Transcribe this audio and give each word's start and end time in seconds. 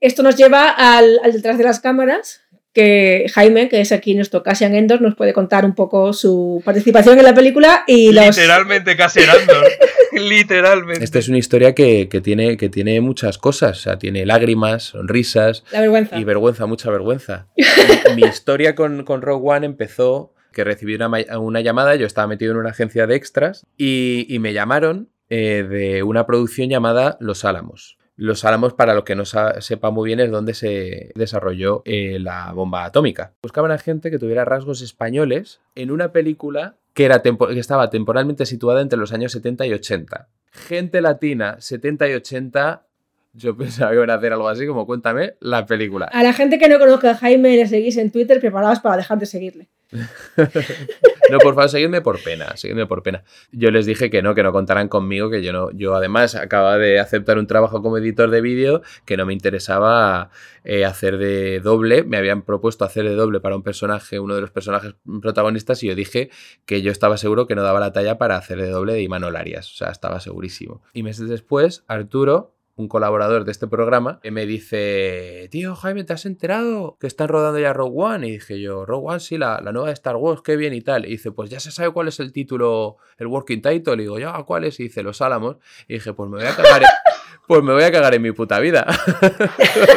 Esto 0.00 0.22
nos 0.22 0.36
lleva 0.36 0.68
al, 0.70 1.18
al 1.22 1.32
detrás 1.32 1.58
de 1.58 1.64
las 1.64 1.80
cámaras, 1.80 2.42
que 2.72 3.26
Jaime, 3.32 3.68
que 3.68 3.80
es 3.80 3.92
aquí 3.92 4.14
nuestro 4.14 4.42
Cassian 4.42 4.74
Endor, 4.74 5.00
nos 5.00 5.14
puede 5.14 5.32
contar 5.32 5.64
un 5.64 5.74
poco 5.74 6.12
su 6.12 6.60
participación 6.64 7.18
en 7.18 7.24
la 7.24 7.34
película 7.34 7.84
y 7.86 8.12
los... 8.12 8.36
Literalmente 8.36 8.96
Cassian 8.96 9.28
Endor. 9.40 9.64
Literalmente. 10.12 11.04
Esta 11.04 11.18
es 11.20 11.28
una 11.28 11.38
historia 11.38 11.74
que, 11.74 12.08
que 12.08 12.20
tiene, 12.20 12.56
que 12.56 12.68
tiene 12.68 13.00
muchas 13.00 13.38
cosas. 13.38 13.78
O 13.78 13.80
sea, 13.80 13.98
tiene 13.98 14.26
lágrimas, 14.26 14.82
sonrisas 14.84 15.64
La 15.70 15.80
vergüenza. 15.80 16.18
y 16.18 16.24
vergüenza, 16.24 16.66
mucha 16.66 16.90
vergüenza. 16.90 17.46
Mi, 17.56 18.14
mi 18.22 18.28
historia 18.28 18.74
con, 18.74 19.04
con 19.04 19.22
Rogue 19.22 19.48
One 19.56 19.66
empezó 19.66 20.34
que 20.52 20.64
recibí 20.64 20.94
una, 20.94 21.10
una 21.38 21.60
llamada, 21.60 21.96
yo 21.96 22.06
estaba 22.06 22.26
metido 22.28 22.52
en 22.52 22.58
una 22.58 22.70
agencia 22.70 23.06
de 23.06 23.16
extras 23.16 23.66
y, 23.76 24.26
y 24.28 24.38
me 24.38 24.52
llamaron 24.52 25.10
eh, 25.28 25.66
de 25.68 26.02
una 26.02 26.26
producción 26.26 26.68
llamada 26.68 27.16
Los 27.20 27.44
Álamos. 27.44 27.98
Los 28.16 28.44
Álamos, 28.44 28.74
para 28.74 28.94
los 28.94 29.04
que 29.04 29.16
no 29.16 29.24
sepa 29.24 29.90
muy 29.90 30.06
bien, 30.06 30.20
es 30.20 30.30
donde 30.30 30.54
se 30.54 31.12
desarrolló 31.16 31.82
eh, 31.84 32.18
la 32.20 32.52
bomba 32.52 32.84
atómica. 32.84 33.32
Buscaban 33.42 33.72
a 33.72 33.78
gente 33.78 34.10
que 34.10 34.18
tuviera 34.18 34.44
rasgos 34.44 34.82
españoles 34.82 35.60
en 35.74 35.90
una 35.90 36.12
película 36.12 36.76
que, 36.92 37.08
que 37.08 37.58
estaba 37.58 37.90
temporalmente 37.90 38.46
situada 38.46 38.80
entre 38.82 38.98
los 38.98 39.12
años 39.12 39.32
70 39.32 39.66
y 39.66 39.72
80. 39.72 40.28
Gente 40.52 41.00
latina, 41.00 41.56
70 41.58 42.08
y 42.08 42.14
80, 42.14 42.86
yo 43.32 43.56
pensaba 43.56 43.90
que 43.90 43.96
iban 43.96 44.10
a 44.10 44.14
hacer 44.14 44.32
algo 44.32 44.48
así 44.48 44.66
como 44.66 44.86
cuéntame 44.86 45.34
la 45.40 45.66
película. 45.66 46.06
A 46.06 46.22
la 46.22 46.32
gente 46.32 46.58
que 46.58 46.68
no 46.68 46.78
conozca 46.78 47.10
a 47.10 47.14
Jaime 47.16 47.56
le 47.56 47.66
seguís 47.66 47.96
en 47.96 48.12
Twitter, 48.12 48.38
preparados 48.38 48.78
para 48.78 48.96
dejar 48.96 49.18
de 49.18 49.26
seguirle. 49.26 49.68
No, 51.30 51.38
por 51.38 51.54
favor, 51.54 51.70
seguidme 51.70 52.02
por 52.02 52.22
pena, 52.22 52.54
seguidme 52.56 52.86
por 52.86 53.02
pena. 53.02 53.24
Yo 53.50 53.70
les 53.70 53.86
dije 53.86 54.10
que 54.10 54.20
no, 54.20 54.34
que 54.34 54.42
no 54.42 54.52
contaran 54.52 54.88
conmigo, 54.88 55.30
que 55.30 55.42
yo 55.42 55.52
no, 55.52 55.70
yo 55.70 55.94
además 55.94 56.34
acababa 56.34 56.76
de 56.76 57.00
aceptar 57.00 57.38
un 57.38 57.46
trabajo 57.46 57.80
como 57.82 57.96
editor 57.96 58.30
de 58.30 58.42
vídeo, 58.42 58.82
que 59.06 59.16
no 59.16 59.24
me 59.24 59.32
interesaba 59.32 60.30
eh, 60.64 60.84
hacer 60.84 61.16
de 61.16 61.60
doble. 61.60 62.04
Me 62.04 62.18
habían 62.18 62.42
propuesto 62.42 62.84
hacer 62.84 63.04
de 63.04 63.14
doble 63.14 63.40
para 63.40 63.56
un 63.56 63.62
personaje, 63.62 64.20
uno 64.20 64.34
de 64.34 64.42
los 64.42 64.50
personajes 64.50 64.96
protagonistas, 65.22 65.82
y 65.82 65.88
yo 65.88 65.94
dije 65.94 66.30
que 66.66 66.82
yo 66.82 66.92
estaba 66.92 67.16
seguro 67.16 67.46
que 67.46 67.54
no 67.54 67.62
daba 67.62 67.80
la 67.80 67.92
talla 67.92 68.18
para 68.18 68.36
hacer 68.36 68.60
de 68.60 68.68
doble 68.68 68.92
de 68.92 69.02
Imanol 69.02 69.36
Arias. 69.36 69.72
O 69.72 69.76
sea, 69.76 69.88
estaba 69.88 70.20
segurísimo. 70.20 70.82
Y 70.92 71.02
meses 71.02 71.28
después, 71.28 71.84
Arturo 71.88 72.53
un 72.76 72.88
colaborador 72.88 73.44
de 73.44 73.52
este 73.52 73.68
programa, 73.68 74.18
que 74.20 74.30
me 74.30 74.46
dice, 74.46 75.48
tío 75.50 75.76
Jaime, 75.76 76.04
¿te 76.04 76.12
has 76.12 76.26
enterado 76.26 76.96
que 76.98 77.06
están 77.06 77.28
rodando 77.28 77.60
ya 77.60 77.72
Rogue 77.72 77.94
One? 77.94 78.26
Y 78.26 78.32
dije 78.32 78.60
yo, 78.60 78.84
Rogue 78.84 79.10
One, 79.10 79.20
sí, 79.20 79.38
la, 79.38 79.60
la 79.62 79.72
nueva 79.72 79.88
de 79.88 79.94
Star 79.94 80.16
Wars, 80.16 80.42
qué 80.42 80.56
bien 80.56 80.74
y 80.74 80.80
tal. 80.80 81.06
Y 81.06 81.10
dice, 81.10 81.30
pues 81.30 81.50
ya 81.50 81.60
se 81.60 81.70
sabe 81.70 81.90
cuál 81.92 82.08
es 82.08 82.18
el 82.18 82.32
título, 82.32 82.96
el 83.18 83.28
working 83.28 83.62
title. 83.62 83.94
Y 83.94 83.98
digo, 83.98 84.18
ya, 84.18 84.32
¿cuál 84.42 84.64
es? 84.64 84.80
Y 84.80 84.84
dice, 84.84 85.02
Los 85.02 85.22
Álamos. 85.22 85.56
Y 85.86 85.94
dije, 85.94 86.12
pues 86.12 86.28
me 86.28 86.38
voy 86.38 86.46
a 86.46 86.56
cagar 86.56 86.82
en, 86.82 86.88
pues 87.46 87.62
me 87.62 87.72
voy 87.72 87.84
a 87.84 87.92
cagar 87.92 88.14
en 88.14 88.22
mi 88.22 88.32
puta 88.32 88.58
vida. 88.58 88.84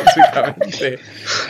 Básicamente. 0.05 0.99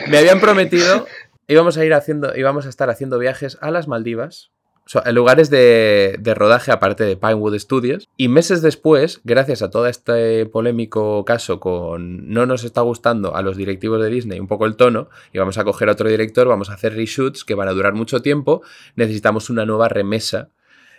Me 0.10 0.20
habían 0.20 0.40
prometido, 0.40 1.06
íbamos 1.48 1.78
a 1.78 1.86
ir 1.86 1.94
haciendo, 1.94 2.36
íbamos 2.38 2.66
a 2.66 2.70
estar 2.70 2.90
haciendo 2.90 3.20
viajes 3.20 3.58
a 3.62 3.72
las 3.72 3.88
Maldivas, 3.88 4.52
sea, 4.90 5.12
lugares 5.12 5.50
de, 5.50 6.18
de 6.20 6.34
rodaje 6.34 6.72
aparte 6.72 7.04
de 7.04 7.18
Pinewood 7.18 7.58
Studios. 7.58 8.08
Y 8.18 8.28
meses 8.28 8.62
después, 8.62 9.22
gracias 9.24 9.62
a 9.62 9.70
todo 9.70 9.88
este 9.88 10.46
polémico 10.46 11.26
caso 11.26 11.60
con 11.60 12.30
no 12.30 12.46
nos 12.46 12.64
está 12.64 12.82
gustando 12.82 13.36
a 13.36 13.42
los 13.42 13.58
directivos 13.58 14.02
de 14.02 14.10
Disney 14.10 14.40
un 14.40 14.48
poco 14.48 14.66
el 14.66 14.76
tono, 14.76 15.10
y 15.34 15.40
vamos 15.40 15.58
a 15.58 15.64
coger 15.64 15.90
a 15.90 15.94
otro 15.94 16.10
director, 16.10 16.48
vamos 16.48 16.70
a 16.70 16.74
hacer 16.74 16.96
reshoots 16.96 17.44
que 17.44 17.56
van 17.56 17.68
a 17.68 17.74
durar 17.74 17.94
mucho 17.94 18.22
tiempo, 18.22 18.62
necesitamos 18.96 19.50
una 19.50 19.66
nueva 19.66 19.90
remesa 19.90 20.50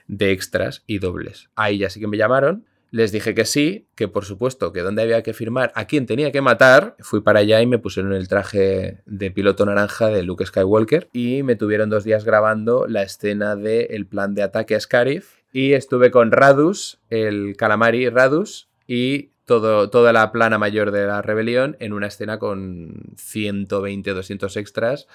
de 0.06 0.32
extras 0.32 0.82
y 0.86 0.98
dobles. 0.98 1.50
Ahí 1.54 1.78
ya 1.78 1.90
sí 1.90 2.00
que 2.00 2.06
me 2.06 2.16
llamaron. 2.16 2.64
Les 2.90 3.12
dije 3.12 3.34
que 3.34 3.44
sí, 3.44 3.86
que 3.94 4.08
por 4.08 4.24
supuesto, 4.24 4.72
que 4.72 4.80
dónde 4.80 5.02
había 5.02 5.22
que 5.22 5.34
firmar, 5.34 5.72
a 5.74 5.86
quién 5.86 6.06
tenía 6.06 6.32
que 6.32 6.40
matar. 6.40 6.96
Fui 7.00 7.20
para 7.20 7.40
allá 7.40 7.60
y 7.60 7.66
me 7.66 7.78
pusieron 7.78 8.12
el 8.14 8.28
traje 8.28 9.02
de 9.04 9.30
piloto 9.30 9.66
naranja 9.66 10.06
de 10.08 10.22
Luke 10.22 10.46
Skywalker 10.46 11.08
y 11.12 11.42
me 11.42 11.54
tuvieron 11.56 11.90
dos 11.90 12.04
días 12.04 12.24
grabando 12.24 12.86
la 12.86 13.02
escena 13.02 13.56
del 13.56 13.86
el 13.90 14.06
plan 14.06 14.34
de 14.34 14.42
ataque 14.42 14.74
a 14.74 14.80
Scarif. 14.80 15.38
Y 15.52 15.74
estuve 15.74 16.10
con 16.10 16.32
Radus, 16.32 16.98
el 17.10 17.56
calamari 17.56 18.08
Radus, 18.08 18.68
y 18.86 19.30
todo, 19.44 19.90
toda 19.90 20.12
la 20.12 20.30
plana 20.32 20.58
mayor 20.58 20.90
de 20.90 21.06
la 21.06 21.20
rebelión 21.22 21.76
en 21.80 21.92
una 21.92 22.06
escena 22.06 22.38
con 22.38 23.02
120, 23.16 24.12
200 24.12 24.56
extras 24.56 25.08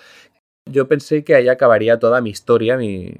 yo 0.66 0.88
pensé 0.88 1.24
que 1.24 1.36
ahí 1.36 1.50
acabaría 1.50 2.00
toda 2.00 2.22
mi 2.22 2.30
historia, 2.30 2.78
mi- 2.78 3.16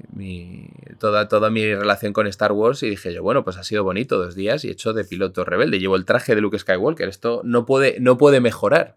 toda, 0.98 1.28
toda 1.28 1.50
mi 1.50 1.74
relación 1.74 2.12
con 2.12 2.26
Star 2.26 2.52
Wars 2.52 2.82
y 2.82 2.90
dije 2.90 3.12
yo, 3.12 3.22
bueno, 3.22 3.44
pues 3.44 3.56
ha 3.56 3.64
sido 3.64 3.84
bonito 3.84 4.18
dos 4.18 4.34
días 4.34 4.64
y 4.64 4.68
he 4.68 4.72
hecho 4.72 4.92
de 4.92 5.04
piloto 5.04 5.44
rebelde. 5.44 5.78
Llevo 5.78 5.96
el 5.96 6.04
traje 6.04 6.34
de 6.34 6.40
Luke 6.40 6.58
Skywalker, 6.58 7.08
esto 7.08 7.40
no 7.44 7.66
puede, 7.66 7.98
no 8.00 8.18
puede 8.18 8.40
mejorar. 8.40 8.96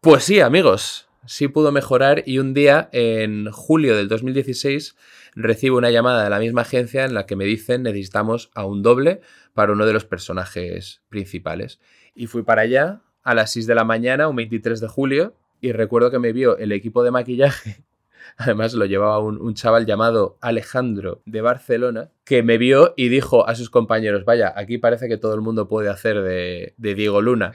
Pues 0.00 0.24
sí, 0.24 0.40
amigos, 0.40 1.08
sí 1.26 1.48
pudo 1.48 1.72
mejorar 1.72 2.22
y 2.26 2.38
un 2.38 2.54
día, 2.54 2.88
en 2.92 3.50
julio 3.50 3.96
del 3.96 4.08
2016, 4.08 4.96
recibo 5.34 5.78
una 5.78 5.90
llamada 5.90 6.24
de 6.24 6.30
la 6.30 6.38
misma 6.38 6.62
agencia 6.62 7.04
en 7.04 7.14
la 7.14 7.26
que 7.26 7.36
me 7.36 7.44
dicen 7.44 7.82
necesitamos 7.82 8.50
a 8.54 8.64
un 8.64 8.82
doble 8.82 9.20
para 9.52 9.72
uno 9.72 9.86
de 9.86 9.92
los 9.92 10.04
personajes 10.04 11.02
principales. 11.08 11.80
Y 12.14 12.26
fui 12.26 12.42
para 12.42 12.62
allá 12.62 13.02
a 13.22 13.34
las 13.34 13.52
6 13.52 13.66
de 13.66 13.74
la 13.74 13.84
mañana, 13.84 14.28
un 14.28 14.36
23 14.36 14.80
de 14.80 14.88
julio, 14.88 15.34
y 15.60 15.72
recuerdo 15.72 16.10
que 16.10 16.18
me 16.18 16.32
vio 16.32 16.58
el 16.58 16.72
equipo 16.72 17.02
de 17.02 17.10
maquillaje. 17.10 17.82
Además 18.36 18.74
lo 18.74 18.86
llevaba 18.86 19.18
un, 19.18 19.40
un 19.40 19.54
chaval 19.54 19.86
llamado 19.86 20.38
Alejandro 20.40 21.22
de 21.26 21.40
Barcelona, 21.40 22.10
que 22.24 22.42
me 22.42 22.58
vio 22.58 22.94
y 22.96 23.08
dijo 23.08 23.46
a 23.46 23.54
sus 23.54 23.70
compañeros, 23.70 24.24
vaya, 24.24 24.52
aquí 24.56 24.78
parece 24.78 25.08
que 25.08 25.18
todo 25.18 25.34
el 25.34 25.40
mundo 25.40 25.68
puede 25.68 25.88
hacer 25.88 26.22
de, 26.22 26.74
de 26.76 26.94
Diego 26.94 27.20
Luna. 27.20 27.52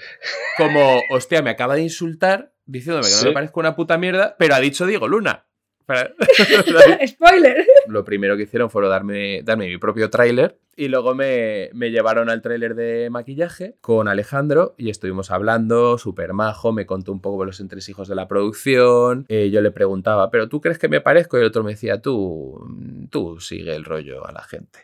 Como, 0.58 1.02
hostia, 1.12 1.41
me 1.41 1.50
acaba 1.50 1.75
de 1.75 1.81
insultar 1.81 2.53
diciéndome 2.66 3.08
que 3.08 3.16
no 3.16 3.29
me 3.29 3.34
parezco 3.34 3.59
una 3.59 3.75
puta 3.75 3.97
mierda, 3.97 4.35
pero 4.38 4.56
ha 4.56 4.59
dicho 4.59 4.85
Diego 4.85 5.08
Luna. 5.08 5.47
Para- 5.89 6.13
Spoiler. 7.07 7.66
lo 7.88 8.05
primero 8.05 8.38
que 8.38 8.44
hicieron 8.44 8.69
fue 8.69 8.88
darme, 8.88 9.41
darme 9.41 9.67
mi 9.67 9.77
propio 9.79 10.11
tráiler 10.11 10.55
y 10.75 10.88
luego 10.88 11.16
me, 11.16 11.72
me 11.73 11.89
llevaron 11.89 12.29
al 12.29 12.44
tráiler 12.44 12.75
de 12.75 13.09
maquillaje 13.09 13.75
con 13.81 14.07
Alejandro 14.07 14.75
y 14.78 14.91
estuvimos 14.91 15.31
hablando, 15.31 15.97
súper 15.97 16.33
majo, 16.33 16.72
me 16.72 16.85
contó 16.85 17.11
un 17.11 17.22
poco 17.22 17.41
de 17.41 17.47
los 17.47 17.59
entresijos 17.59 18.07
de 18.07 18.13
la 18.13 18.28
producción, 18.28 19.25
eh, 19.29 19.49
yo 19.49 19.61
le 19.61 19.72
preguntaba, 19.72 20.29
¿pero 20.29 20.47
tú 20.47 20.61
crees 20.61 20.78
que 20.78 20.89
me 20.89 21.01
parezco? 21.01 21.38
Y 21.38 21.41
el 21.41 21.47
otro 21.47 21.63
me 21.63 21.72
decía, 21.72 22.01
tú, 22.01 22.63
tú 23.09 23.39
sigue 23.39 23.75
el 23.75 23.83
rollo 23.83 24.28
a 24.28 24.31
la 24.31 24.44
gente. 24.44 24.79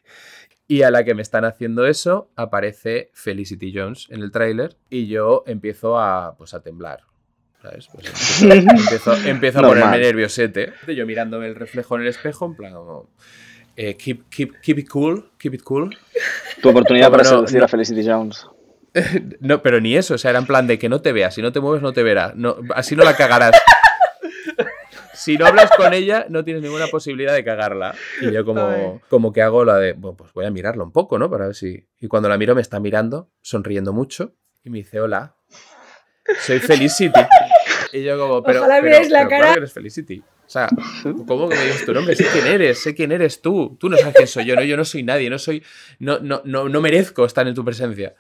Y 0.67 0.81
a 0.81 0.89
la 0.89 1.03
que 1.03 1.13
me 1.13 1.21
están 1.21 1.45
haciendo 1.45 1.85
eso, 1.85 2.31
aparece 2.35 3.11
Felicity 3.13 3.71
Jones 3.77 4.07
en 4.09 4.23
el 4.23 4.31
tráiler 4.31 4.75
y 4.89 5.05
yo 5.05 5.43
empiezo 5.45 5.99
a, 5.99 6.35
pues, 6.39 6.55
a 6.55 6.63
temblar. 6.63 7.01
¿Sabes? 7.65 7.87
Pues 7.91 9.25
empiezo, 9.25 9.59
a 9.59 9.61
ponerme 9.63 9.97
nerviosete. 9.97 10.73
Yo 10.95 11.05
mirándome 11.05 11.47
el 11.47 11.55
reflejo 11.55 11.95
en 11.95 12.03
el 12.03 12.07
espejo, 12.09 12.45
en 12.45 12.55
plan 12.55 12.73
como... 12.73 13.09
eh, 13.75 13.95
keep, 13.95 14.29
keep, 14.29 14.59
keep 14.61 14.79
it 14.79 14.89
cool, 14.89 15.31
keep 15.39 15.53
it 15.55 15.63
cool. 15.63 15.97
Tu 16.61 16.69
oportunidad 16.69 17.09
para 17.09 17.23
no, 17.23 17.29
seducir 17.29 17.59
no. 17.59 17.65
a 17.65 17.67
Felicity 17.67 18.07
Jones. 18.07 18.47
No, 19.41 19.61
pero 19.61 19.81
ni 19.81 19.97
eso, 19.97 20.13
o 20.13 20.17
sea, 20.17 20.29
era 20.29 20.39
en 20.39 20.45
plan 20.45 20.67
de 20.67 20.79
que 20.79 20.87
no 20.87 21.01
te 21.01 21.11
veas, 21.11 21.35
si 21.35 21.41
no 21.41 21.51
te 21.51 21.59
mueves 21.59 21.81
no 21.81 21.91
te 21.91 22.01
verá, 22.01 22.31
no, 22.33 22.55
así 22.75 22.95
no 22.95 23.03
la 23.03 23.13
cagarás. 23.17 23.51
Si 25.13 25.37
no 25.37 25.45
hablas 25.45 25.69
con 25.75 25.93
ella, 25.93 26.27
no 26.29 26.45
tienes 26.45 26.63
ninguna 26.63 26.87
posibilidad 26.87 27.33
de 27.33 27.43
cagarla. 27.43 27.95
Y 28.21 28.31
yo 28.31 28.45
como, 28.45 29.01
como 29.09 29.33
que 29.33 29.41
hago 29.41 29.65
la 29.65 29.77
de, 29.77 29.93
bueno, 29.93 30.15
pues 30.15 30.31
voy 30.33 30.45
a 30.45 30.51
mirarla 30.51 30.83
un 30.83 30.91
poco, 30.91 31.17
¿no? 31.17 31.29
Para 31.29 31.47
ver 31.47 31.55
si... 31.55 31.87
Y 31.99 32.07
cuando 32.07 32.29
la 32.29 32.37
miro 32.37 32.53
me 32.53 32.61
está 32.61 32.79
mirando, 32.79 33.29
sonriendo 33.41 33.91
mucho, 33.91 34.33
y 34.63 34.69
me 34.69 34.77
dice, 34.77 34.99
hola, 34.99 35.35
soy 36.39 36.59
Felicity. 36.59 37.19
Y 37.93 38.03
yo 38.03 38.17
como, 38.17 38.43
pero... 38.43 38.59
Ojalá 38.59 38.79
pero- 38.81 39.09
la 39.09 39.17
pero 39.19 39.29
cara. 39.29 39.53
que 39.53 39.59
eres 39.59 39.73
Felicity. 39.73 40.19
O 40.19 40.49
sea, 40.49 40.67
¿cómo 41.27 41.49
que 41.49 41.55
me 41.55 41.65
dices 41.65 41.85
tu 41.85 41.93
nombre? 41.93 42.15
Sé 42.15 42.25
quién 42.31 42.45
eres, 42.47 42.77
sé 42.79 42.93
quién 42.93 43.11
eres 43.11 43.41
tú. 43.41 43.77
Tú 43.79 43.89
no 43.89 43.97
sabes 43.97 44.13
quién 44.15 44.27
soy 44.27 44.45
yo, 44.45 44.55
no, 44.55 44.63
yo 44.63 44.77
no 44.77 44.85
soy 44.85 45.01
nadie, 45.03 45.29
no 45.29 45.39
soy... 45.39 45.63
No, 45.99 46.19
no, 46.19 46.41
no, 46.45 46.69
no 46.69 46.81
merezco 46.81 47.25
estar 47.25 47.47
en 47.47 47.55
tu 47.55 47.65
presencia. 47.65 48.13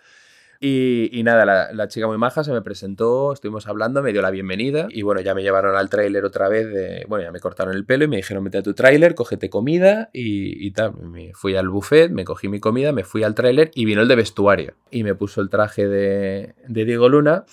Y, 0.59 1.09
y 1.11 1.21
nada, 1.21 1.45
la, 1.45 1.73
la 1.73 1.87
chica 1.89 2.07
muy 2.07 2.17
maja 2.17 2.43
se 2.43 2.51
me 2.53 2.61
presentó, 2.61 3.33
estuvimos 3.33 3.67
hablando, 3.67 4.01
me 4.01 4.13
dio 4.13 4.21
la 4.21 4.31
bienvenida 4.31 4.87
y 4.89 5.01
bueno, 5.01 5.19
ya 5.19 5.35
me 5.35 5.43
llevaron 5.43 5.75
al 5.75 5.89
tráiler 5.89 6.23
otra 6.23 6.47
vez, 6.47 6.65
de, 6.67 7.03
bueno, 7.09 7.25
ya 7.25 7.31
me 7.33 7.41
cortaron 7.41 7.75
el 7.75 7.85
pelo 7.85 8.05
y 8.05 8.07
me 8.07 8.15
dijeron, 8.15 8.41
vete 8.45 8.59
a 8.59 8.63
tu 8.63 8.73
tráiler, 8.73 9.15
cógete 9.15 9.49
comida 9.49 10.09
y, 10.13 10.65
y 10.65 10.71
tal. 10.71 10.93
Me 10.95 11.33
fui 11.33 11.55
al 11.57 11.67
buffet, 11.67 12.09
me 12.09 12.23
cogí 12.23 12.47
mi 12.47 12.61
comida, 12.61 12.93
me 12.93 13.03
fui 13.03 13.21
al 13.23 13.35
tráiler 13.35 13.69
y 13.75 13.83
vino 13.83 14.01
el 14.01 14.07
de 14.07 14.15
vestuario 14.15 14.75
y 14.89 15.03
me 15.03 15.13
puso 15.13 15.41
el 15.41 15.49
traje 15.49 15.87
de, 15.87 16.55
de 16.67 16.85
Diego 16.85 17.09
Luna. 17.09 17.43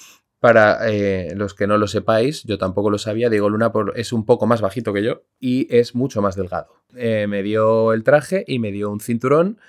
Para 0.42 0.90
eh, 0.90 1.34
los 1.36 1.54
que 1.54 1.68
no 1.68 1.78
lo 1.78 1.86
sepáis, 1.86 2.42
yo 2.42 2.58
tampoco 2.58 2.90
lo 2.90 2.98
sabía, 2.98 3.30
Diego 3.30 3.48
Luna 3.48 3.70
por- 3.70 3.92
es 3.96 4.12
un 4.12 4.26
poco 4.26 4.44
más 4.44 4.60
bajito 4.60 4.92
que 4.92 5.04
yo 5.04 5.22
y 5.38 5.68
es 5.72 5.94
mucho 5.94 6.20
más 6.20 6.34
delgado. 6.34 6.82
Eh, 6.96 7.28
me 7.28 7.44
dio 7.44 7.92
el 7.92 8.02
traje 8.02 8.42
y 8.48 8.58
me 8.58 8.72
dio 8.72 8.90
un 8.90 8.98
cinturón, 8.98 9.60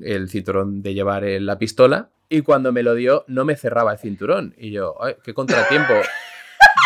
el 0.00 0.28
cinturón 0.28 0.80
de 0.80 0.94
llevar 0.94 1.24
eh, 1.24 1.40
la 1.40 1.58
pistola, 1.58 2.10
y 2.28 2.42
cuando 2.42 2.70
me 2.70 2.84
lo 2.84 2.94
dio 2.94 3.24
no 3.26 3.44
me 3.44 3.56
cerraba 3.56 3.94
el 3.94 3.98
cinturón. 3.98 4.54
Y 4.56 4.70
yo, 4.70 4.94
"Ay, 5.02 5.16
qué 5.24 5.34
contratiempo. 5.34 5.92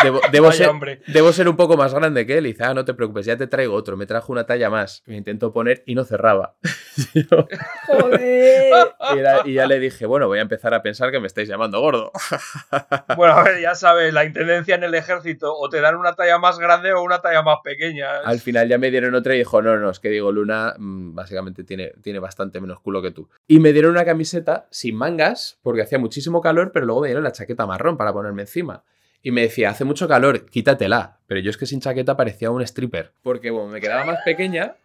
Debo, 0.03 0.19
debo 0.31 0.47
Vaya 0.47 0.71
ser, 0.79 1.01
debo 1.07 1.31
ser 1.33 1.47
un 1.49 1.55
poco 1.55 1.77
más 1.77 1.93
grande 1.93 2.25
que 2.25 2.37
él. 2.37 2.45
Y 2.45 2.51
dice, 2.53 2.63
ah, 2.63 2.73
no 2.73 2.85
te 2.85 2.93
preocupes, 2.93 3.25
ya 3.25 3.37
te 3.37 3.47
traigo 3.47 3.73
otro. 3.73 3.97
Me 3.97 4.05
trajo 4.05 4.31
una 4.31 4.45
talla 4.45 4.69
más. 4.69 5.03
Me 5.05 5.15
intentó 5.17 5.51
poner 5.53 5.83
y 5.85 5.95
no 5.95 6.03
cerraba. 6.03 6.55
Yo- 7.13 7.47
Joder. 7.87 8.87
y, 9.15 9.19
era- 9.19 9.41
y 9.45 9.53
ya 9.53 9.65
le 9.67 9.79
dije, 9.79 10.05
bueno, 10.05 10.27
voy 10.27 10.39
a 10.39 10.41
empezar 10.41 10.73
a 10.73 10.81
pensar 10.81 11.11
que 11.11 11.19
me 11.19 11.27
estáis 11.27 11.47
llamando 11.49 11.79
gordo. 11.79 12.11
Bueno, 13.15 13.33
a 13.33 13.43
ver, 13.43 13.61
ya 13.61 13.75
sabes, 13.75 14.13
la 14.13 14.25
intendencia 14.25 14.75
en 14.75 14.83
el 14.83 14.93
ejército 14.95 15.53
o 15.55 15.69
te 15.69 15.81
dan 15.81 15.95
una 15.95 16.13
talla 16.13 16.37
más 16.37 16.59
grande 16.59 16.93
o 16.93 17.01
una 17.01 17.19
talla 17.21 17.41
más 17.41 17.57
pequeña. 17.63 18.19
Al 18.23 18.39
final 18.39 18.67
ya 18.67 18.77
me 18.77 18.91
dieron 18.91 19.15
otra 19.15 19.35
y 19.35 19.39
dijo, 19.39 19.61
no, 19.61 19.77
no, 19.77 19.89
es 19.89 19.99
que 19.99 20.09
digo, 20.09 20.31
Luna 20.31 20.75
mm, 20.77 21.15
básicamente 21.15 21.63
tiene, 21.63 21.93
tiene 22.01 22.19
bastante 22.19 22.59
menos 22.61 22.79
culo 22.81 23.01
que 23.01 23.11
tú. 23.11 23.29
Y 23.47 23.59
me 23.59 23.73
dieron 23.73 23.91
una 23.91 24.05
camiseta 24.05 24.67
sin 24.71 24.95
mangas, 24.95 25.59
porque 25.61 25.81
hacía 25.81 25.99
muchísimo 25.99 26.41
calor, 26.41 26.71
pero 26.71 26.85
luego 26.85 27.01
me 27.01 27.07
dieron 27.07 27.23
la 27.23 27.31
chaqueta 27.31 27.65
marrón 27.65 27.97
para 27.97 28.13
ponerme 28.13 28.43
encima. 28.43 28.83
Y 29.27 29.31
me 29.31 29.41
decía, 29.41 29.71
hace 29.71 29.83
mucho 29.83 30.07
calor, 30.07 30.45
quítatela. 30.45 31.19
Pero 31.27 31.41
yo 31.41 31.49
es 31.49 31.57
que 31.57 31.65
sin 31.65 31.81
chaqueta 31.81 32.15
parecía 32.15 32.49
un 32.49 32.61
stripper. 32.61 33.11
Porque 33.23 33.49
como 33.49 33.67
me 33.67 33.81
quedaba 33.81 34.05
más 34.05 34.19
pequeña, 34.23 34.77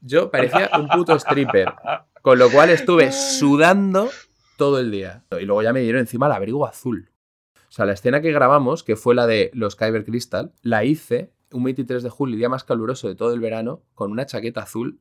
yo 0.00 0.30
parecía 0.30 0.70
un 0.78 0.86
puto 0.86 1.16
stripper. 1.16 1.72
Con 2.22 2.38
lo 2.38 2.48
cual 2.48 2.70
estuve 2.70 3.10
sudando 3.10 4.08
todo 4.56 4.78
el 4.78 4.92
día. 4.92 5.24
Y 5.40 5.46
luego 5.46 5.64
ya 5.64 5.72
me 5.72 5.80
dieron 5.80 5.98
encima 5.98 6.26
el 6.26 6.32
abrigo 6.32 6.64
azul. 6.64 7.10
O 7.56 7.72
sea, 7.72 7.86
la 7.86 7.94
escena 7.94 8.20
que 8.20 8.30
grabamos, 8.30 8.84
que 8.84 8.94
fue 8.94 9.16
la 9.16 9.26
de 9.26 9.50
los 9.52 9.74
Kyber 9.74 10.04
Crystal, 10.04 10.52
la 10.62 10.84
hice 10.84 11.32
un 11.50 11.64
23 11.64 12.04
de 12.04 12.08
julio, 12.08 12.34
el 12.34 12.38
día 12.38 12.48
más 12.48 12.62
caluroso 12.62 13.08
de 13.08 13.16
todo 13.16 13.34
el 13.34 13.40
verano, 13.40 13.82
con 13.96 14.12
una 14.12 14.26
chaqueta 14.26 14.62
azul, 14.62 15.00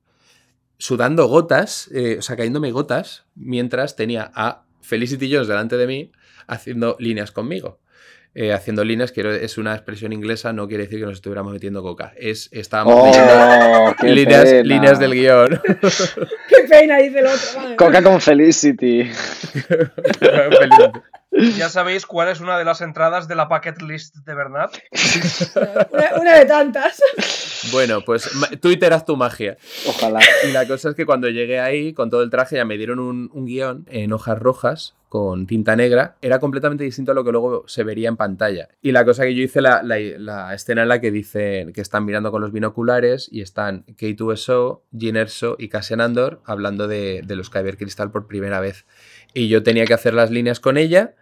sudando 0.80 1.28
gotas, 1.28 1.88
eh, 1.94 2.16
o 2.18 2.24
sea, 2.24 2.36
cayéndome 2.36 2.72
gotas, 2.72 3.28
mientras 3.36 3.96
tenía 3.96 4.32
a 4.34 4.64
Felicity 4.82 5.32
Jones 5.32 5.48
delante 5.48 5.78
de 5.78 5.86
mí 5.86 6.12
haciendo 6.48 6.96
líneas 6.98 7.32
conmigo. 7.32 7.80
Eh, 8.40 8.54
haciendo 8.54 8.84
líneas, 8.84 9.12
quiero, 9.12 9.34
es 9.34 9.58
una 9.58 9.74
expresión 9.74 10.14
inglesa, 10.14 10.54
no 10.54 10.68
quiere 10.68 10.84
decir 10.84 11.00
que 11.00 11.08
nos 11.08 11.16
estuviéramos 11.16 11.54
metiendo 11.54 11.82
coca. 11.82 12.14
Es, 12.16 12.50
estábamos 12.52 13.18
¡Oh, 13.18 13.96
líneas, 14.04 14.64
líneas 14.64 15.00
del 15.00 15.16
guion. 15.16 15.60
Qué 16.48 16.64
pena, 16.70 16.98
dice 16.98 17.18
el 17.18 17.26
otro. 17.26 17.76
Coca 17.78 18.04
con 18.04 18.22
Felicity. 18.22 19.10
Ya 21.58 21.70
sabéis 21.70 22.06
cuál 22.06 22.30
es 22.30 22.40
una 22.40 22.60
de 22.60 22.66
las 22.66 22.82
entradas 22.82 23.28
de 23.28 23.34
la 23.34 23.46
bucket 23.46 23.82
list 23.82 24.18
de 24.18 24.36
Bernat. 24.36 24.78
Una, 25.92 26.22
una 26.22 26.38
de 26.38 26.46
tantas. 26.46 27.02
bueno, 27.72 28.02
pues 28.02 28.30
Twitter 28.62 28.94
haz 28.94 29.04
tu 29.04 29.18
magia. 29.18 29.58
Ojalá. 29.88 30.20
Y 30.48 30.52
la 30.52 30.68
cosa 30.68 30.90
es 30.90 30.96
que 30.96 31.08
cuando 31.08 31.28
llegué 31.28 31.60
ahí, 31.60 31.92
con 31.94 32.12
todo 32.12 32.22
el 32.22 32.30
traje, 32.30 32.58
ya 32.58 32.66
me 32.66 32.78
dieron 32.78 33.00
un, 33.00 33.32
un 33.34 33.46
guion 33.48 33.88
en 33.90 34.14
hojas 34.14 34.38
rojas 34.38 34.94
con 35.10 35.48
tinta 35.48 35.76
negra. 35.76 36.18
Era 36.22 36.40
completamente 36.40 36.84
distinto 36.84 37.12
a 37.12 37.16
lo 37.16 37.24
que 37.24 37.32
luego 37.32 37.64
se 37.68 37.84
vería 37.84 38.10
en 38.10 38.18
pantalla. 38.18 38.68
Y 38.82 38.92
la 38.92 39.06
cosa 39.06 39.24
que 39.24 39.34
yo 39.36 39.44
hice, 39.44 39.62
la, 39.62 39.82
la- 39.84 39.98
la 40.18 40.54
escena 40.54 40.84
en 40.84 40.90
la 40.90 41.00
que 41.02 41.12
dicen 41.12 41.72
que 41.74 41.82
están 41.82 42.06
mirando 42.06 42.32
con 42.32 42.42
los 42.42 42.52
binoculares 42.52 43.30
y 43.32 43.42
están 43.42 43.86
K2SO, 43.86 44.82
Jyn 44.98 45.16
Erso 45.16 45.56
y 45.60 45.70
Cassian 45.70 46.02
Andor 46.02 46.42
hablando 46.46 46.88
de, 46.88 47.22
de 47.26 47.36
los 47.36 47.50
Kyber 47.50 47.78
Crystal 47.78 48.12
por 48.12 48.28
primera 48.28 48.60
vez. 48.60 48.86
Y 49.34 49.48
yo 49.48 49.64
tenía 49.64 49.86
que 49.86 49.94
hacer 49.94 50.14
las 50.14 50.32
líneas 50.32 50.60
con 50.60 50.78
ella. 50.78 51.16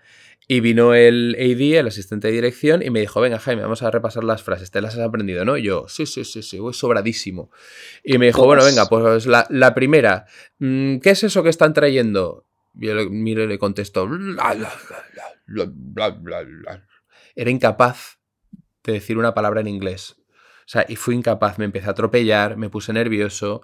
Y 0.47 0.59
vino 0.59 0.93
el 0.93 1.35
AD, 1.39 1.79
el 1.79 1.88
asistente 1.88 2.27
de 2.27 2.33
dirección, 2.33 2.83
y 2.83 2.91
me 2.91 2.99
dijo, 2.99 3.19
venga 3.19 3.39
Jaime, 3.39 3.63
vamos 3.63 3.81
a 3.81 3.89
repasar 3.89 4.23
las 4.23 4.43
frases, 4.43 4.69
te 4.69 4.79
las 4.79 4.93
has 4.93 4.99
aprendido, 5.01 5.43
¿no? 5.43 5.57
Y 5.57 5.63
yo, 5.63 5.85
sí, 5.88 6.05
sí, 6.05 6.23
sí, 6.23 6.43
sí, 6.43 6.59
voy 6.59 6.71
sobradísimo. 6.75 7.49
Y 8.03 8.19
me 8.19 8.27
dijo, 8.27 8.45
bueno, 8.45 8.61
Todas. 8.61 8.75
venga, 8.75 8.88
pues 8.88 9.25
la, 9.25 9.47
la 9.49 9.73
primera, 9.73 10.25
mm, 10.59 10.97
¿qué 10.99 11.09
es 11.09 11.23
eso 11.23 11.41
que 11.41 11.49
están 11.49 11.73
trayendo? 11.73 12.45
Y 12.80 12.88
yo 12.88 12.95
le, 12.95 13.10
miro 13.10 13.44
y 13.44 13.48
le 13.48 13.57
contesto, 13.57 14.07
"Bla, 14.07 14.54
bla, 14.54 14.54
bla, 14.56 14.72
bla, 15.45 16.10
bla, 16.10 16.10
bla, 16.10 16.42
bla". 16.44 16.88
era 17.36 17.50
incapaz 17.50 18.18
de 18.83 18.94
decir 18.94 19.18
una 19.18 19.33
palabra 19.33 19.62
en 19.62 19.68
inglés. 19.68 20.16
O 20.19 20.68
sea, 20.68 20.86
y 20.88 20.95
fui 20.95 21.16
incapaz, 21.16 21.60
me 21.60 21.66
empecé 21.66 21.88
a 21.88 21.92
atropellar, 21.92 22.57
me 22.57 22.69
puse 22.69 22.92
nervioso, 22.94 23.62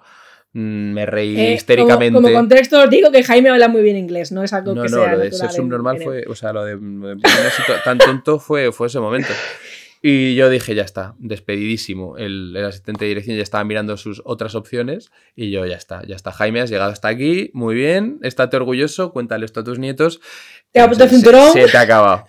mm, 0.52 0.92
me 0.92 1.06
reí 1.06 1.36
Eh, 1.38 1.52
histéricamente. 1.54 2.14
Como, 2.14 2.28
como 2.28 2.38
contexto 2.38 2.82
os 2.82 2.90
digo 2.90 3.10
que 3.10 3.22
Jaime 3.24 3.50
habla 3.50 3.68
muy 3.68 3.82
bien 3.82 3.96
inglés, 3.96 4.30
no 4.32 4.42
es 4.44 4.52
algo 4.52 4.74
No, 4.74 4.82
que 4.82 4.88
no, 4.88 4.96
sea 5.02 5.12
lo 5.12 5.18
de 5.18 5.32
ser 5.32 5.50
subnormal 5.50 5.96
en 5.96 6.02
él. 6.02 6.06
fue, 6.08 6.24
o 6.28 6.34
sea, 6.34 6.52
lo 6.52 6.64
de 6.64 6.74
así 6.74 7.62
to- 7.66 7.80
tan 7.84 7.98
tonto 7.98 8.38
fue, 8.38 8.70
fue 8.72 8.86
ese 8.88 9.00
momento. 9.00 9.32
Y 10.04 10.34
yo 10.34 10.50
dije, 10.50 10.74
ya 10.74 10.82
está, 10.82 11.14
despedidísimo. 11.18 12.16
El, 12.18 12.54
el 12.56 12.64
asistente 12.64 13.04
de 13.04 13.10
dirección 13.10 13.36
ya 13.36 13.42
estaba 13.44 13.62
mirando 13.62 13.96
sus 13.96 14.20
otras 14.24 14.56
opciones 14.56 15.12
y 15.36 15.50
yo, 15.52 15.64
ya 15.64 15.76
está, 15.76 16.04
ya 16.04 16.16
está. 16.16 16.32
Jaime, 16.32 16.60
has 16.60 16.70
llegado 16.70 16.90
hasta 16.90 17.06
aquí, 17.08 17.50
muy 17.54 17.76
bien, 17.76 18.18
estate 18.22 18.56
orgulloso, 18.56 19.12
cuéntale 19.12 19.44
esto 19.44 19.60
a 19.60 19.64
tus 19.64 19.78
nietos. 19.78 20.20
Te 20.72 20.80
ha 20.80 20.84
Se- 20.84 20.88
puesto 20.88 21.04
el 21.04 21.10
se- 21.10 21.16
cinturón. 21.16 21.52
Se, 21.52 21.66
te 21.68 21.76
ha 21.76 21.82
acabado. 21.82 22.26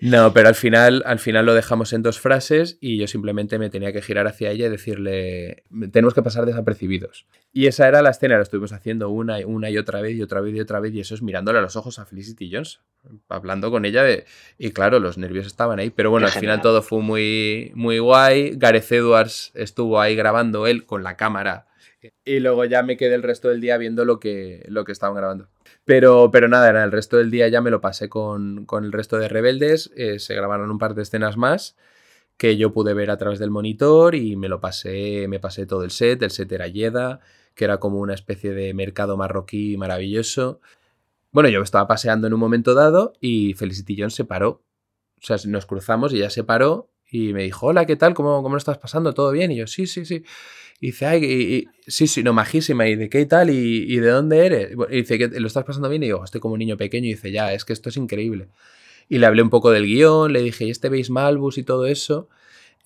No, 0.00 0.32
pero 0.32 0.48
al 0.48 0.54
final, 0.54 1.02
al 1.04 1.18
final 1.18 1.46
lo 1.46 1.54
dejamos 1.54 1.92
en 1.92 2.02
dos 2.02 2.18
frases 2.18 2.78
y 2.80 2.98
yo 2.98 3.06
simplemente 3.06 3.58
me 3.58 3.68
tenía 3.70 3.92
que 3.92 4.00
girar 4.02 4.26
hacia 4.26 4.50
ella 4.50 4.66
y 4.66 4.70
decirle, 4.70 5.64
tenemos 5.92 6.14
que 6.14 6.22
pasar 6.22 6.46
desapercibidos. 6.46 7.26
Y 7.52 7.66
esa 7.66 7.86
era 7.88 8.00
la 8.00 8.10
escena, 8.10 8.36
la 8.36 8.42
estuvimos 8.42 8.72
haciendo 8.72 9.10
una 9.10 9.40
y, 9.40 9.44
una 9.44 9.68
y 9.70 9.76
otra 9.78 10.00
vez 10.00 10.16
y 10.16 10.22
otra 10.22 10.40
vez 10.40 10.54
y 10.54 10.60
otra 10.60 10.80
vez 10.80 10.94
y 10.94 11.00
eso 11.00 11.14
es 11.14 11.22
mirándole 11.22 11.58
a 11.58 11.62
los 11.62 11.76
ojos 11.76 11.98
a 11.98 12.06
Felicity 12.06 12.50
Jones, 12.52 12.80
hablando 13.28 13.70
con 13.70 13.84
ella 13.84 14.02
de- 14.02 14.24
y 14.58 14.70
claro, 14.70 15.00
los 15.00 15.18
nervios 15.18 15.46
estaban 15.46 15.78
ahí, 15.78 15.90
pero 15.90 16.10
bueno, 16.10 16.26
Qué 16.28 16.32
al 16.34 16.40
final 16.40 16.60
todo 16.62 16.82
fue 16.82 17.00
muy, 17.02 17.72
muy 17.74 17.98
guay. 17.98 18.52
Gareth 18.56 18.90
Edwards 18.92 19.50
estuvo 19.54 20.00
ahí 20.00 20.16
grabando 20.16 20.66
él 20.66 20.86
con 20.86 21.02
la 21.02 21.16
cámara 21.16 21.66
y 22.24 22.40
luego 22.40 22.64
ya 22.64 22.82
me 22.82 22.96
quedé 22.96 23.14
el 23.14 23.22
resto 23.22 23.48
del 23.48 23.60
día 23.60 23.76
viendo 23.76 24.04
lo 24.04 24.20
que, 24.20 24.64
lo 24.68 24.84
que 24.84 24.92
estaban 24.92 25.16
grabando. 25.16 25.48
Pero, 25.84 26.30
pero 26.30 26.48
nada, 26.48 26.68
era 26.70 26.84
el 26.84 26.92
resto 26.92 27.16
del 27.16 27.30
día 27.30 27.48
ya 27.48 27.60
me 27.60 27.70
lo 27.70 27.80
pasé 27.80 28.08
con, 28.08 28.66
con 28.66 28.84
el 28.84 28.92
resto 28.92 29.18
de 29.18 29.28
rebeldes. 29.28 29.90
eh, 29.96 30.18
se 30.18 30.34
grabaron 30.34 30.70
un 30.70 30.78
par 30.78 30.94
de 30.94 31.02
escenas 31.02 31.36
más 31.36 31.76
que 32.40 32.56
yo 32.56 32.72
pude 32.72 32.94
ver 32.94 33.10
a 33.10 33.18
través 33.18 33.38
del 33.38 33.50
monitor 33.50 34.14
y 34.14 34.34
me 34.34 34.48
lo 34.48 34.60
pasé, 34.62 35.26
me 35.28 35.40
pasé 35.40 35.66
todo 35.66 35.84
el 35.84 35.90
set. 35.90 36.22
El 36.22 36.30
set 36.30 36.50
era 36.50 36.68
Yeda, 36.68 37.20
que 37.54 37.66
era 37.66 37.76
como 37.78 37.98
una 37.98 38.14
especie 38.14 38.52
de 38.52 38.72
mercado 38.72 39.18
marroquí 39.18 39.76
maravilloso. 39.76 40.58
Bueno, 41.32 41.50
yo 41.50 41.60
estaba 41.60 41.86
paseando 41.86 42.26
en 42.26 42.32
un 42.32 42.40
momento 42.40 42.72
dado 42.72 43.12
y 43.20 43.52
Felicity 43.52 43.94
Jones 43.98 44.14
se 44.14 44.24
paró. 44.24 44.62
O 45.22 45.26
sea, 45.26 45.36
nos 45.48 45.66
cruzamos 45.66 46.14
y 46.14 46.16
ella 46.16 46.30
se 46.30 46.42
paró 46.42 46.88
y 47.10 47.32
me 47.32 47.42
dijo, 47.44 47.66
hola, 47.66 47.86
¿qué 47.86 47.96
tal? 47.96 48.14
¿Cómo, 48.14 48.42
cómo 48.42 48.54
lo 48.54 48.58
estás 48.58 48.78
pasando? 48.78 49.12
¿Todo 49.14 49.32
bien? 49.32 49.50
Y 49.52 49.56
yo, 49.56 49.66
sí, 49.66 49.86
sí, 49.86 50.04
sí. 50.04 50.22
Y 50.80 50.88
dice, 50.88 51.06
ay, 51.06 51.24
y- 51.24 51.68
sí, 51.90 52.06
sí, 52.06 52.22
no, 52.22 52.32
majísima. 52.32 52.88
¿Y 52.88 52.96
de 52.96 53.08
qué 53.08 53.26
tal? 53.26 53.50
¿Y, 53.50 53.96
de 53.98 54.08
dónde 54.10 54.46
eres? 54.46 54.70
Y 54.90 54.96
dice, 54.96 55.18
¿que 55.18 55.28
lo 55.28 55.46
estás 55.46 55.64
pasando 55.64 55.88
bien? 55.88 56.02
Y 56.02 56.06
digo, 56.06 56.24
estoy 56.24 56.40
como 56.40 56.54
un 56.54 56.60
niño 56.60 56.76
pequeño. 56.76 57.06
Y 57.06 57.10
dice, 57.14 57.32
ya, 57.32 57.52
es 57.52 57.64
que 57.64 57.72
esto 57.72 57.88
es 57.90 57.96
increíble. 57.96 58.48
Y 59.08 59.18
le 59.18 59.26
hablé 59.26 59.42
un 59.42 59.50
poco 59.50 59.70
del 59.70 59.86
guion, 59.86 60.32
le 60.32 60.42
dije, 60.42 60.64
¿y 60.66 60.70
este 60.70 60.88
veis 60.88 61.10
Malbus 61.10 61.58
y 61.58 61.64
todo 61.64 61.86
eso? 61.86 62.28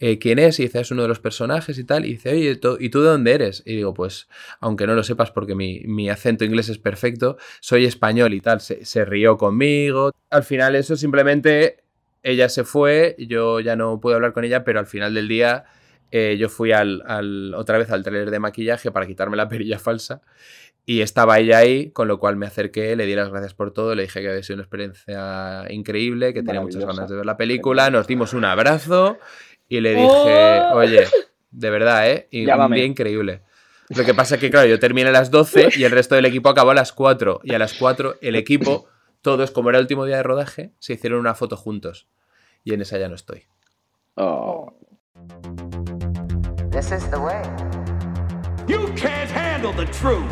Eh, 0.00 0.18
¿Quién 0.18 0.38
es? 0.40 0.58
Y 0.60 0.64
dice, 0.64 0.80
es 0.80 0.90
uno 0.90 1.02
de 1.02 1.08
los 1.08 1.20
personajes 1.20 1.78
y 1.78 1.84
tal. 1.84 2.04
Y 2.04 2.14
dice, 2.14 2.30
oye, 2.32 2.56
¿tú- 2.56 2.76
¿y 2.80 2.90
tú 2.90 3.00
de 3.02 3.08
dónde 3.10 3.32
eres? 3.32 3.62
Y 3.66 3.76
digo, 3.76 3.94
pues, 3.94 4.28
aunque 4.60 4.86
no 4.86 4.94
lo 4.94 5.04
sepas 5.04 5.30
porque 5.30 5.54
mi, 5.54 5.82
mi 5.86 6.10
acento 6.10 6.44
inglés 6.44 6.68
es 6.68 6.78
perfecto, 6.78 7.36
soy 7.60 7.84
español 7.86 8.34
y 8.34 8.40
tal. 8.40 8.60
Se, 8.60 8.84
se 8.84 9.04
rió 9.04 9.36
conmigo. 9.36 10.10
Al 10.30 10.42
final 10.44 10.74
eso 10.76 10.96
simplemente, 10.96 11.83
ella 12.24 12.48
se 12.48 12.64
fue, 12.64 13.14
yo 13.18 13.60
ya 13.60 13.76
no 13.76 14.00
pude 14.00 14.14
hablar 14.16 14.32
con 14.32 14.42
ella, 14.44 14.64
pero 14.64 14.80
al 14.80 14.86
final 14.86 15.14
del 15.14 15.28
día 15.28 15.64
eh, 16.10 16.36
yo 16.38 16.48
fui 16.48 16.72
al, 16.72 17.02
al- 17.06 17.54
otra 17.54 17.78
vez 17.78 17.90
al 17.90 18.02
trailer 18.02 18.30
de 18.30 18.40
maquillaje 18.40 18.90
para 18.90 19.06
quitarme 19.06 19.36
la 19.36 19.48
perilla 19.50 19.78
falsa 19.78 20.20
y 20.86 21.00
estaba 21.00 21.38
ella 21.38 21.58
ahí, 21.58 21.90
con 21.92 22.08
lo 22.08 22.18
cual 22.18 22.36
me 22.36 22.46
acerqué, 22.46 22.94
le 22.96 23.06
di 23.06 23.14
las 23.14 23.30
gracias 23.30 23.54
por 23.54 23.72
todo, 23.72 23.94
le 23.94 24.02
dije 24.02 24.20
que 24.20 24.28
había 24.28 24.42
sido 24.42 24.56
una 24.56 24.64
experiencia 24.64 25.64
increíble, 25.70 26.34
que 26.34 26.42
tenía 26.42 26.60
muchas 26.60 26.84
ganas 26.84 27.08
de 27.08 27.16
ver 27.16 27.24
la 27.26 27.36
película, 27.36 27.88
nos 27.90 28.06
dimos 28.06 28.34
un 28.34 28.44
abrazo 28.44 29.18
y 29.68 29.80
le 29.80 29.94
dije, 29.94 30.60
¡Oh! 30.70 30.76
oye, 30.76 31.06
de 31.50 31.70
verdad, 31.70 32.10
¿eh? 32.10 32.28
Y 32.30 32.40
un 32.42 32.46
Llámame. 32.48 32.76
día 32.76 32.84
increíble. 32.84 33.40
Lo 33.96 34.04
que 34.04 34.12
pasa 34.14 34.34
es 34.34 34.40
que, 34.42 34.50
claro, 34.50 34.66
yo 34.68 34.78
terminé 34.78 35.08
a 35.08 35.12
las 35.12 35.30
12 35.30 35.68
y 35.76 35.84
el 35.84 35.90
resto 35.90 36.14
del 36.16 36.24
equipo 36.26 36.48
acabó 36.50 36.70
a 36.72 36.74
las 36.74 36.92
4. 36.92 37.40
Y 37.44 37.54
a 37.54 37.58
las 37.58 37.74
4 37.74 38.16
el 38.20 38.34
equipo, 38.36 38.86
todos, 39.24 39.50
como 39.50 39.70
era 39.70 39.78
el 39.78 39.84
último 39.84 40.04
día 40.04 40.18
de 40.18 40.22
rodaje, 40.22 40.74
se 40.78 40.92
hicieron 40.92 41.18
una 41.18 41.34
foto 41.34 41.56
juntos. 41.56 42.06
Y 42.62 42.74
en 42.74 42.82
esa 42.82 42.98
ya 42.98 43.08
no 43.08 43.14
estoy. 43.14 43.44
Oh. 44.16 44.70
This 46.70 46.92
is 46.92 47.10
the 47.10 47.18
way. 47.18 47.42
You 48.68 48.86
can't 48.94 49.30
handle 49.30 49.72
the 49.72 49.86
truth. 49.92 50.30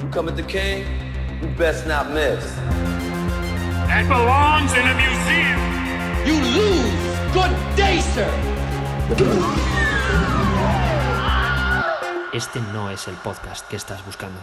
You 0.00 0.08
come 0.10 0.28
at 0.28 0.36
the 0.36 0.44
king, 0.44 0.84
you 1.42 1.48
best 1.58 1.86
not 1.86 2.10
miss. 2.10 2.44
That 3.88 4.06
belongs 4.08 4.72
in 4.72 4.86
a 4.86 4.94
museum. 4.94 5.60
You 6.24 6.36
lose. 6.54 6.94
Good 7.34 7.50
day, 7.76 8.00
sir. 8.00 8.30
Este 12.32 12.60
no 12.72 12.90
es 12.90 13.08
el 13.08 13.14
podcast 13.16 13.66
que 13.68 13.76
estás 13.76 14.04
buscando. 14.06 14.38